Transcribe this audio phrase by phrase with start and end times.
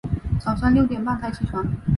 [0.39, 1.63] 早上六点半才起床